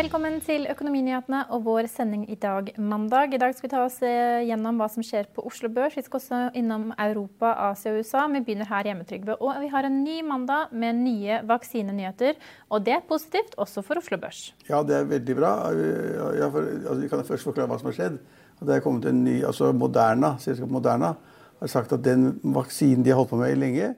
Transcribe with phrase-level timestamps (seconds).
[0.00, 3.34] Velkommen til Økonominyhetene og vår sending i dag, mandag.
[3.36, 5.98] I dag skal vi ta oss eh, gjennom hva som skjer på Oslo Børs.
[5.98, 8.22] Vi skal også innom Europa, Asia og USA.
[8.32, 9.36] Vi begynner her hjemme, Trygve.
[9.44, 12.40] Og vi har en ny mandag med nye vaksinenyheter.
[12.72, 14.54] Og det er positivt også for Oslo Børs.
[14.70, 15.52] Ja, det er veldig bra.
[15.68, 18.16] For, altså, vi kan først forklare hva som har skjedd.
[18.62, 21.12] Det er kommet en ny, altså Moderna, selskapet Moderna
[21.60, 23.92] har sagt at den vaksinen de har holdt på med lenge,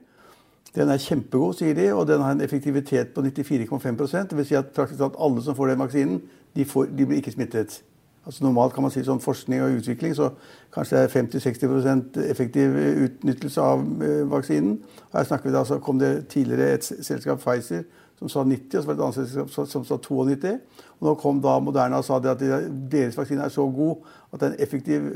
[0.75, 4.55] den er kjempegod, sier de, og den har en effektivitet på 94,5% Det vil si
[4.57, 6.21] at praktisk talt alle som får den vaksinen,
[6.55, 7.83] de, får, de, blir ikke smittet.
[8.25, 10.31] Altså Normalt kan man si sånn forskning og utvikling, så
[10.73, 14.77] kanskje det er 50-60% effektiv utnyttelse av eh, vaksinen.
[15.13, 17.83] Her snakker vi da, så kom det tidligere et selskap, Pfizer,
[18.19, 20.53] som sa 90, og så var det et annet selskap som sa 92.
[20.99, 22.45] Og nå kom da Moderna og sa at
[22.91, 25.11] deres vaksine er så god at det er en effektiv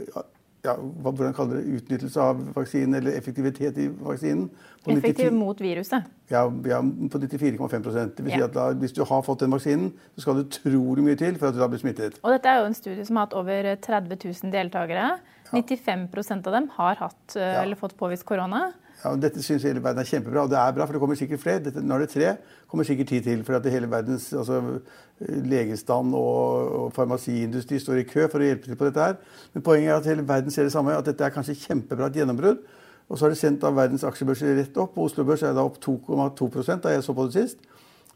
[0.65, 4.47] ja, hvordan kaller det, utnyttelse av vaksinen, eller effektivitet i vaksinen.
[4.87, 6.07] Effektiv 90, mot viruset?
[6.31, 9.89] Ja, ja på 94,5% Det vil si at da, Hvis du har fått den vaksinen,
[10.15, 12.19] så skal det utrolig mye til for at du da blir smittet.
[12.23, 15.09] Og Dette er jo en studie som har hatt over 30 000 deltakere.
[15.47, 15.51] Ja.
[15.51, 18.69] 95% av dem har hatt eh, eller fått påvist korona.
[19.03, 21.17] Ja, og Dette syns hele verden er kjempebra, og det er bra, for det kommer
[21.19, 21.61] sikkert flere.
[21.67, 22.31] Dette, nå er det tre,
[22.71, 23.43] kommer sikkert ti til.
[23.45, 24.61] For at hele verdens altså,
[25.19, 29.19] legestand og, og farmasiindustri står i kø for å hjelpe til på dette her.
[29.53, 32.17] Men poenget er at hele verden ser det samme, at dette er kanskje kjempebra et
[32.21, 32.65] gjennombrudd.
[33.07, 34.97] Og så har det sendt av verdens aksjebørser rett opp.
[34.99, 37.61] Oslo Børs er da opp 2,2 da jeg så på det sist.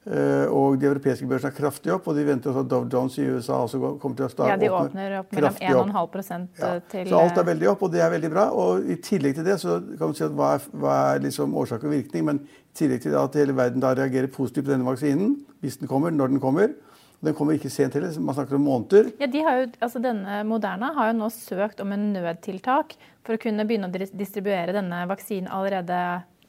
[0.01, 3.19] Eh, og de europeiske børsene er kraftig opp, og de venter også at Dow Jones
[3.21, 5.59] i USA også kommer til å starte Ja, de åpner opp mellom
[5.93, 6.71] 1,5 ja.
[6.89, 8.47] til Så alt er veldig opp, og det er veldig bra.
[8.49, 11.53] Og i tillegg til det så kan man si at hva er, hva er liksom
[11.61, 12.25] årsak og virkning?
[12.31, 15.91] Men i tillegg til at hele verden da reagerer positivt på denne vaksinen, hvis den
[15.91, 16.73] kommer, når den kommer,
[17.21, 19.11] den kommer ikke sent heller, man snakker om måneder.
[19.21, 23.41] Ja, de jo, altså denne Moderna har jo nå søkt om en nødtiltak for å
[23.43, 26.01] kunne begynne å distribuere denne vaksinen allerede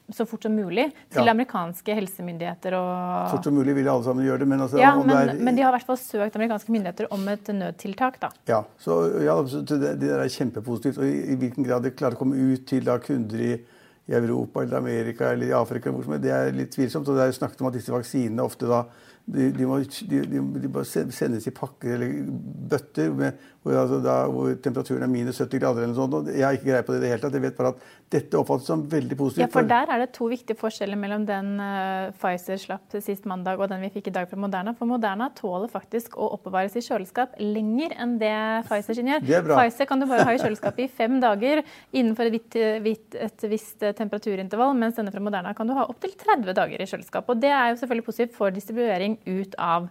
[0.09, 1.31] så fort som mulig til ja.
[1.31, 2.75] amerikanske helsemyndigheter.
[2.75, 3.29] Og...
[3.31, 4.47] Fort som mulig vil alle sammen gjøre det.
[4.51, 5.31] Men, altså, ja, men, er...
[5.39, 8.19] men, de har i hvert fall søkt amerikanske myndigheter om et nødtiltak.
[8.21, 8.31] da.
[8.49, 10.99] Ja, så, ja, så det, det, er kjempepositivt.
[10.99, 14.17] Og i, i, hvilken grad det klarer å komme ut til da, kunder i, i,
[14.19, 17.07] Europa eller Amerika eller i Afrika, det er litt tvilsomt.
[17.07, 18.83] Og det er snakket om at disse vaksinene ofte da
[19.23, 22.25] de, de, må, de, må, sendes i pakker eller
[22.73, 25.85] bøtter med, hvor, altså da, hvor, temperaturen er minus 70 grader.
[25.85, 26.27] eller sånt.
[26.35, 27.37] Jeg har ikke greie på det i det hele tatt.
[27.37, 29.45] Jeg vet bare at dette oppfattes som veldig positivt.
[29.45, 33.63] Ja, for Der er det to viktige forskjeller mellom den uh, Pfizer slapp sist mandag
[33.63, 34.75] og den vi fikk i dag fra Moderna.
[34.75, 38.35] For Moderna tåler faktisk å oppbevares i kjøleskap lenger enn det
[38.67, 39.23] Pfizer sin gjør.
[39.53, 41.63] Pfizer kan du bare ha i kjøleskapet i fem dager
[41.95, 46.11] innenfor et, vitt, vitt, et visst temperaturintervall, mens denne fra Moderna kan du ha opptil
[46.19, 47.31] 30 dager i kjøleskap.
[47.31, 49.89] Og Det er jo selvfølgelig positivt for distribuering ut av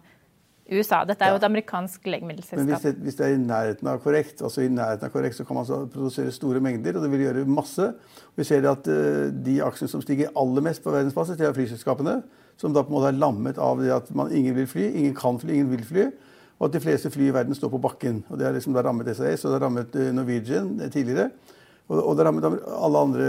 [0.72, 1.02] USA.
[1.06, 2.60] Dette er jo et amerikansk legemiddelselskap.
[2.60, 5.36] Men hvis det, hvis det, er i nærheten av korrekt, altså i nærheten av korrekt,
[5.36, 7.88] så kan man så produsere store mengder, og det vil gjøre masse.
[8.38, 12.20] Vi ser at uh, de aksjene som stiger aller mest på verdensbasis, det er flyselskapene.
[12.60, 15.16] Som da på en måte er lammet av det at man, ingen vil fly, ingen
[15.18, 16.06] kan fly, ingen vil fly.
[16.60, 18.22] Og at de fleste fly i verden står på bakken.
[18.30, 21.32] Og Det har liksom rammet SAS og det har rammet uh, Norwegian tidligere.
[21.92, 23.26] Og det rammet alle andre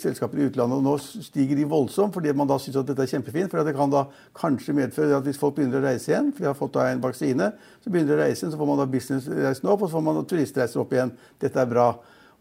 [0.00, 0.78] selskaper i utlandet.
[0.78, 3.50] og Nå stiger de voldsomt fordi man da syns at dette er kjempefint.
[3.52, 6.50] For det kan da kanskje medføre at hvis folk begynner å reise igjen, for de
[6.50, 7.50] har fått da en vaksine,
[7.82, 10.06] så begynner de å reise igjen, så får man da businessreisen opp, og så får
[10.08, 11.12] man da turistreiser opp igjen.
[11.42, 11.90] Dette er bra.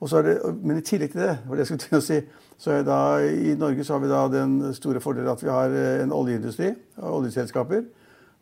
[0.05, 2.17] Er det, men i tillegg til det, var det jeg skulle til å si,
[2.61, 6.03] så da, i Norge så har vi da den store fordelen at vi har eh,
[6.03, 6.71] en oljeindustri,
[7.03, 7.83] oljeselskaper.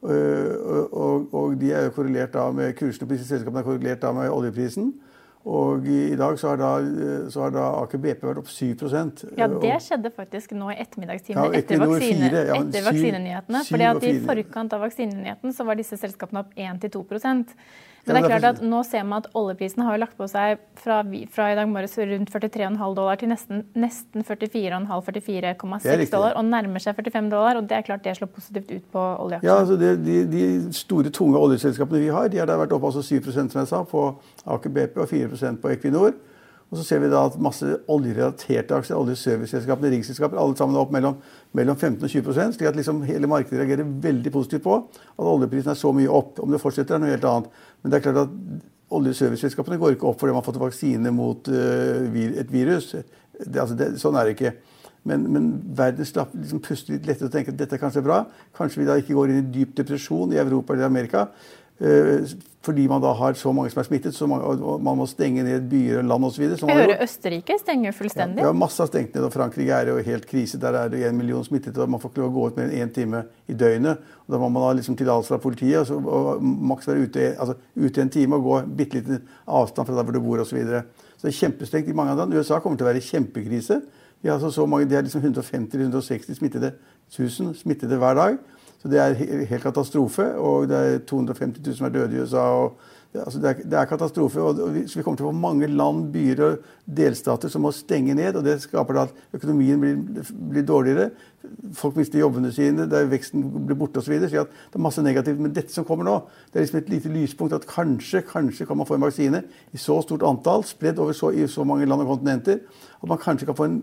[0.03, 4.01] Og, og, og de er jo korrelert da med kursene på disse selskapene er korrelert
[4.03, 4.91] da med oljeprisen.
[5.44, 6.69] Og i dag så har da,
[7.31, 11.50] så har da Aker BP vært opp 7% Ja, det skjedde faktisk nå i ettermiddagstimen
[11.50, 13.63] ja, etter, vaksine, ja, etter vaksinenyhetene.
[13.68, 17.04] fordi at I forkant av vaksinenyheten så var disse selskapene opp 1-2
[18.05, 20.97] men det er klart at nå ser man at oljeprisen har lagt på seg fra,
[21.31, 26.97] fra i dag morges rundt 43,5 dollar til nesten, nesten 44,5-44,6 dollar, og nærmer seg
[27.00, 27.61] 45 dollar.
[27.61, 29.47] og Det er klart det slår positivt ut på oljeaksjene.
[29.47, 32.91] Ja, altså det, de, de, store, tunge oljeselskapene vi har, de har da vært oppe
[32.91, 34.05] altså 7 som jeg sa, på
[34.51, 36.11] Aker BP og 4% på Equinor.
[36.74, 40.94] Og så ser vi da at masse oljerelaterte aksjer, oljeserviceselskapene, riksselskaper, alle sammen er opp
[40.96, 41.20] mellom,
[41.54, 45.75] mellom 15 og 20% slik at liksom hele markedet reagerer veldig positivt på at oljeprisen
[45.75, 46.42] er så mye opp.
[46.42, 47.62] Om det fortsetter, er noe helt annet.
[47.84, 48.34] Men det er klart at
[48.98, 52.96] oljeserviceselskapene går ikke opp fordi man har fått vaksine mot uh, et virus.
[52.98, 54.56] Det, altså det, sånn er det ikke.
[55.06, 58.24] Men, men verden slapp, liksom puster litt lettere og tenker at dette er kanskje bra.
[58.58, 61.28] Kanskje vi da ikke går inn i dyp depresjon i Europa eller Amerika.
[61.81, 62.28] Uh,
[62.64, 65.66] fordi man da har så mange som er smittet, så og man må stenge ned
[65.68, 66.44] byer og land osv.
[66.46, 68.40] Jeg hører Østerrike stenger fullstendig.
[68.40, 70.60] Ja, ja, masse har stengt ned, og Frankrike er jo helt krise.
[70.62, 72.70] Der er det en million smittet, og man får ikke lov å gå ut mer
[72.70, 74.00] enn én time i døgnet.
[74.24, 77.28] Og Da må man ha liksom tillatelse fra politiet og, så, og maks være ute,
[77.36, 80.54] altså, ute en time og gå bitte liten avstand fra der hvor du bor osv.
[80.54, 80.86] Så, videre.
[81.18, 82.38] så det er kjempestengt i mange av land.
[82.38, 83.81] USA kommer til å være i kjempekrise.
[84.24, 86.78] De har, altså så mange, de har liksom 150-160 smittede,
[87.12, 88.38] 1000 smittede hver dag.
[88.83, 89.13] Så det er
[89.47, 90.25] helt katastrofe.
[90.35, 92.44] Og det er 250 000 som er døde i USA.
[92.44, 92.75] og
[93.15, 94.41] altså det, er, det er, katastrofe.
[94.41, 94.56] og
[94.88, 98.35] Så vi kommer til å få mange land, byer og delstater som må stenge ned.
[98.35, 101.12] og Det skaper da at økonomien blir, blir dårligere.
[101.77, 104.18] Folk mister jobbene sine, der veksten blir borte osv.
[104.19, 105.39] Så, så det er masse negativt.
[105.39, 106.18] Men dette som kommer nå,
[106.51, 109.79] det er liksom et lite lyspunkt at kanskje, kanskje kan man få en vaksine i
[109.79, 112.65] så stort antall, spredd over så, i så mange land og kontinenter,
[113.03, 113.79] at man kanskje kan få, en,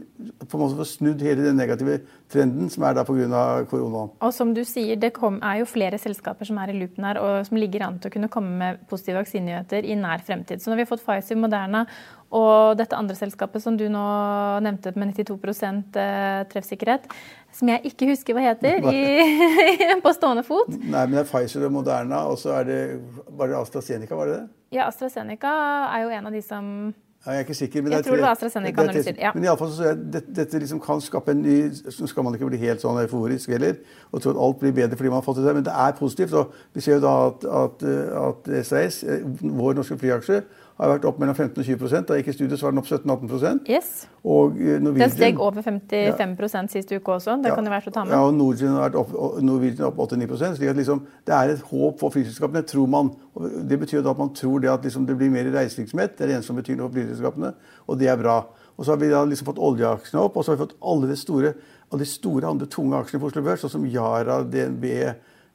[0.49, 1.99] på en måte få snudd hele den negative
[2.33, 3.41] trenden som er der pga.
[3.69, 4.15] koronaen.
[4.17, 7.21] Og som du sier, det kom, er jo flere selskaper som er i loopen her,
[7.21, 10.63] og som ligger an til å kunne komme med positive vaksinenyheter i nær fremtid.
[10.63, 11.85] Så når vi har fått Pfizer, Moderna
[12.33, 14.07] og dette andre selskapet som du nå
[14.65, 15.37] nevnte med 92
[16.01, 17.11] eh, treffsikkerhet,
[17.59, 20.73] som jeg ikke husker hva heter i, på stående fot.
[20.79, 22.81] Nei, men det er Pfizer og Moderna, og så er det
[23.37, 24.49] bare AstraZeneca, var det det?
[24.79, 25.53] Ja, AstraZeneca
[25.91, 26.73] er jo en av de som
[27.27, 27.83] jeg er ikke sikker.
[27.83, 28.87] Men jeg tror det var AstraZeneca.
[28.87, 29.31] Det, det, ja.
[29.35, 31.57] Men iallfall så jeg, dette, dette liksom kan skape en ny
[31.93, 33.77] Så skal man ikke bli helt sånn euforisk heller
[34.11, 35.59] og tro at alt blir bedre fordi man har fått det til.
[35.59, 36.33] Men det er positivt.
[36.33, 37.85] og Vi ser jo da at, at,
[38.23, 40.41] at SAS, eh, vår norske flyaksje,
[40.87, 42.81] har vært opp mellom 15 og 20 Da jeg gikk i studiet, så var den
[42.81, 43.91] opp 17-18% yes.
[44.23, 46.63] Og eh, Norwegian, Den steg over 55 ja.
[46.73, 47.37] sist uke også.
[47.43, 48.15] Det ja, kan det være å ta med.
[48.15, 49.13] Ja, og Norwegian har vært opp,
[49.45, 53.13] Norwegian opp 8-9% slik at liksom, Det er et håp for flyselskapene, tror man.
[53.37, 56.17] Og det betyr at man tror det at liksom, det blir mer reisevirksomhet.
[56.17, 57.53] Det er det eneste som betyr noe for flyselskapene,
[57.87, 58.39] og det er bra.
[58.77, 61.11] Og så har vi da liksom fått oljeaksjene opp, og så har vi fått alle
[61.11, 61.53] de store,
[61.91, 64.87] alle de store andre tunge aksjene på Oslo Børs, sånn som Yara, DNB,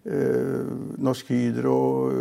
[0.06, 0.66] Eh,
[1.02, 2.12] Norsk Hydro,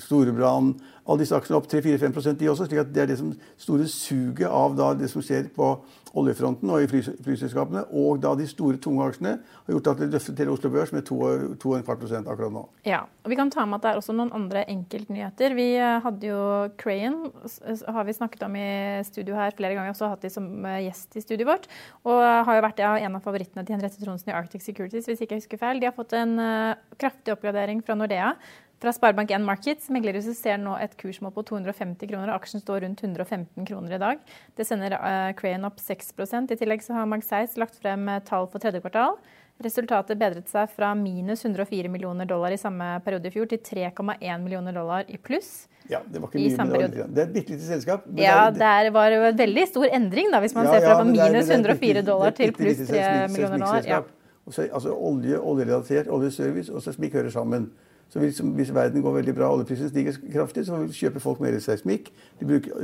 [0.00, 2.68] Storebrand Alle disse aksjene opp 3-4-5% de også.
[2.68, 5.74] slik at Det er det som store suget av det som skjer på
[6.18, 6.88] oljefronten og i
[7.24, 10.92] flyselskapene, og da de store, tunge aksjene, har gjort at det løftet til Oslo Børs
[10.92, 12.64] med 2,25% akkurat nå.
[12.84, 15.54] Ja, og Vi kan ta med at det er også noen andre enkeltnyheter.
[15.56, 16.42] Vi eh, hadde jo
[16.76, 17.32] Crayon,
[17.96, 18.68] har vi snakket om i
[19.08, 19.94] studio her flere ganger.
[19.94, 21.70] Også hatt de som eh, gjest i studioet vårt.
[22.04, 25.38] Og har jo vært en av favorittene til Henriette Tronsen i Arctic Securities, hvis ikke
[25.38, 25.80] jeg husker feil.
[25.80, 26.36] De har fått en
[27.00, 28.34] kraftig oppgradering fra Nordea.
[28.82, 33.04] Fra Sparebank1 Markets meglerhuset ser nå et kursmål på 250 kroner, og aksjen står rundt
[33.04, 34.24] 115 kroner i dag.
[34.58, 36.10] Det sender uh, Crayon opp 6
[36.50, 39.20] I tillegg så har Magseis lagt frem uh, tall for tredje kvartal.
[39.62, 44.42] Resultatet bedret seg fra minus 104 millioner dollar i samme periode i fjor til 3,1
[44.42, 45.68] millioner dollar i pluss.
[45.86, 48.10] Ja, Det var ikke mye, men det, det er et bitte lite selskap.
[48.18, 50.98] ja, det, det, var jo en veldig stor endring, da, hvis man ja, ser fra
[50.98, 53.86] ja, minus 104 dollar til pluss 3 millioner dollar.
[53.86, 54.02] Ja.
[54.42, 57.70] Også, altså olje, oljerelatert, oljeservice og seismikk hører sammen.
[58.12, 62.10] Så hvis, hvis, verden går veldig bra, oljeprisen stiger kraftig, så kjøper folk mer seismikk.
[62.42, 62.74] Bruker,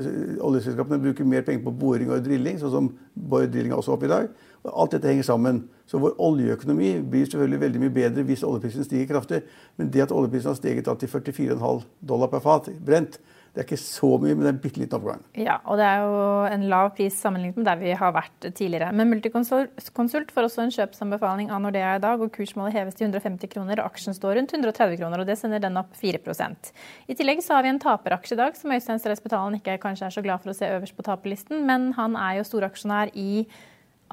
[0.41, 4.09] oljeselskapene bruker mer penger på boring og drilling, sånn som Borr Drilling er også oppe
[4.09, 4.31] i dag.
[4.65, 5.61] Og alt dette henger sammen.
[5.89, 9.43] Så vår oljeøkonomi blir selvfølgelig veldig mye bedre hvis oljeprisen stiger kraftig.
[9.77, 13.21] Men det at oljeprisen har steget til 44,5 dollar per fat brent,
[13.59, 15.23] det er ikke så mye, men det er en bitte liten oppgang.
[15.35, 18.93] Ja, og det er jo en lav pris sammenlignet med der vi har vært tidligere.
[18.95, 23.51] Men Multiconsult får også en kjøpsanbefaling av Nordea i dag, og kursmålet heves til 150
[23.51, 26.71] kroner, og aksjen står rundt 130 kroner, og det sender den opp 4%
[27.11, 30.15] I tillegg så har vi en taperaksje i dag, som Øystein Stress-Betalen ikke kanskje er
[30.15, 33.43] så glad for å se øverst på taperlisten, men han er jo storaksjonær i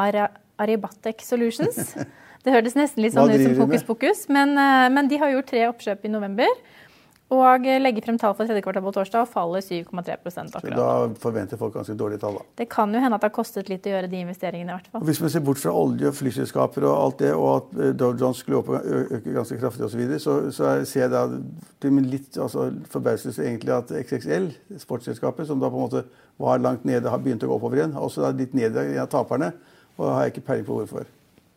[0.01, 1.93] Aribatec Solutions.
[2.45, 5.47] Det hørtes nesten litt sånn ut som fokus pokus, men, eh, men de har gjort
[5.49, 6.51] tre oppkjøp i november.
[7.33, 10.61] Og legger frem tall for tredje kvartal på torsdag og faller 7,3 akkurat.
[10.61, 10.89] Så da
[11.23, 12.45] forventer folk ganske dårlige tall, da.
[12.61, 14.91] Det kan jo hende at det har kostet litt å gjøre de investeringene, i hvert
[14.91, 15.05] fall.
[15.09, 18.13] Hvis man ser bort fra olje og flyselskaper og alt det, og at eh, Dow
[18.13, 21.25] Jones skulle øke ganske kraftig osv., så, videre, så så ser jeg da
[21.81, 24.51] til min litt altså, forbauselse egentlig at XXL,
[24.85, 26.05] sportsselskapet, som da på en måte
[26.37, 27.97] var langt nede, har begynt å gå oppover igjen.
[27.97, 29.55] Også da litt ned av taperne.
[29.97, 31.09] Og har jeg ikke peiling på hvorfor.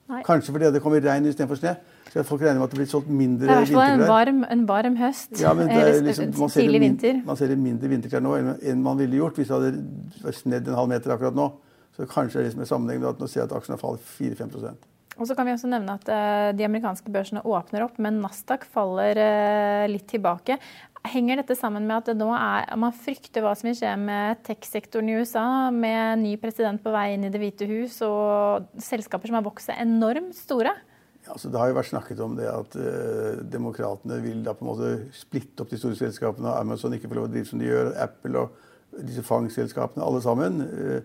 [0.08, 0.22] Nei.
[0.24, 1.74] Kanskje fordi det kommer regn istedenfor snø.
[2.08, 3.64] Så folk regner med at det blir solgt mindre vinterklær.
[3.68, 5.32] Det er i hvert fall en varm, høst.
[5.42, 5.68] Ja, men
[6.06, 7.22] liksom, man, ser tidlig vinter.
[7.26, 10.94] man ser mindre vinterklær nå enn man ville gjort hvis det hadde snedd en halv
[10.94, 11.50] meter akkurat nå.
[11.96, 14.00] Så kanskje det er liksom en sammenheng med at nå ser jeg at aksjene faller
[14.16, 14.88] 4-5%
[15.18, 18.66] og så kan vi også nevne at uh, De amerikanske børsene åpner opp, men Nasdaq
[18.70, 20.58] faller uh, litt tilbake.
[21.06, 25.08] Henger dette sammen med at nå er, man frykter hva som vil skje med tech-sektoren
[25.08, 29.38] i USA, med ny president på vei inn i Det hvite hus og selskaper som
[29.38, 30.74] har vokst seg enormt store?
[31.22, 34.66] Ja, altså det har jo vært snakket om det at uh, demokratene vil da på
[34.66, 37.62] en måte splitte opp de store selskapene, og Amazon ikke får lov å drive som
[37.62, 40.60] de gjør, Apple og disse fangselskapene, alle sammen.
[40.66, 41.00] Uh,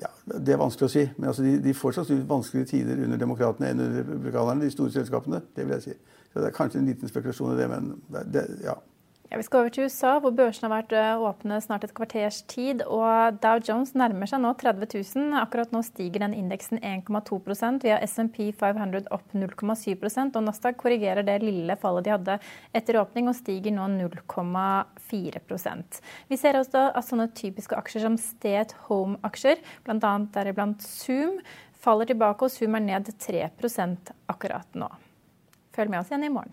[0.00, 1.04] ja, Det er vanskelig å si.
[1.16, 4.94] Men altså, de, de får sannsynligvis vanskeligere tider under demokratene enn under republikanerne, de store
[4.94, 5.42] selskapene.
[5.56, 5.98] Det vil jeg si.
[6.32, 7.92] Så Det er kanskje en liten spekulasjon i det, men
[8.32, 8.78] det, ja.
[9.32, 12.42] Ja, vi skal over til USA, hvor børsene har vært eh, åpne snart et kvarters
[12.52, 12.82] tid.
[12.84, 15.38] og Dow Jones nærmer seg nå 30 000.
[15.40, 21.24] Akkurat nå stiger den indeksen 1,2% Vi har SMP 500 opp 0,7% og Nasdaq korrigerer
[21.24, 22.36] det lille fallet de hadde
[22.76, 28.60] etter åpning og stiger nå 0,4% Vi ser også at sånne typiske aksjer som Stay
[28.60, 30.12] at Home-aksjer, bl.a.
[30.36, 31.40] deriblant Zoom,
[31.72, 34.92] faller tilbake, og Zoom er ned 3% akkurat nå.
[35.72, 36.52] Følg med oss igjen i morgen.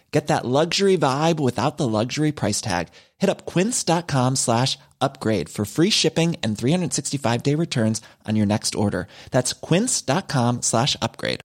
[0.11, 2.89] Get that luxury vibe without the luxury price tag.
[3.17, 8.75] Hit up quince.com slash upgrade for free shipping and 365 day returns on your next
[8.75, 9.07] order.
[9.31, 11.39] That's quince.com slash upgrade.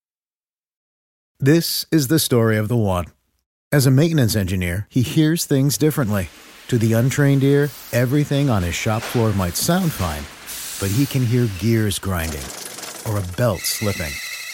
[1.38, 3.06] This is the story of the one.
[3.70, 6.28] As a maintenance engineer, he hears things differently.
[6.68, 10.24] To the untrained ear, everything on his shop floor might sound fine,
[10.80, 12.42] but he can hear gears grinding
[13.06, 14.12] or a belt slipping.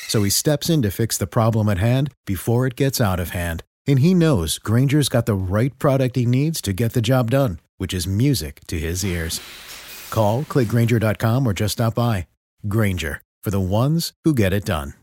[0.08, 3.30] So he steps in to fix the problem at hand before it gets out of
[3.30, 7.30] hand and he knows Granger's got the right product he needs to get the job
[7.30, 9.40] done, which is music to his ears.
[10.10, 12.26] Call, clickgranger.com, or just stop by.
[12.68, 14.94] Granger, for the ones who get it done.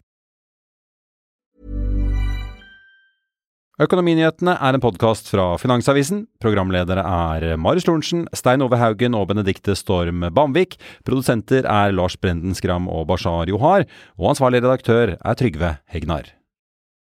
[3.79, 6.25] Økonominyhetene er en podkast fra Finansavisen.
[6.43, 10.75] Programledere er Marius Lorentzen, Stein Ove Haugen og Benedikte Storm Bamvik.
[11.07, 13.87] Produsenter er Lars Brenden Skram og Bashar Johar.
[14.19, 16.27] Og ansvarlig redaktør er Trygve Hegnar.